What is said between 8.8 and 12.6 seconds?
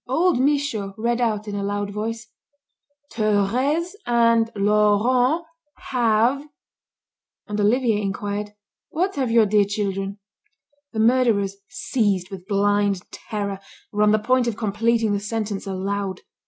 "What have your dear children?" The murderers, seized with